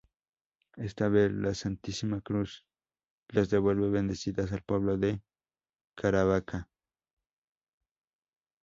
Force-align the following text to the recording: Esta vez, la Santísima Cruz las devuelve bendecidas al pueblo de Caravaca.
Esta 0.77 1.09
vez, 1.09 1.31
la 1.31 1.53
Santísima 1.53 2.21
Cruz 2.21 2.65
las 3.27 3.51
devuelve 3.51 3.87
bendecidas 3.91 4.51
al 4.51 4.63
pueblo 4.63 4.97
de 4.97 5.21
Caravaca. 5.93 6.67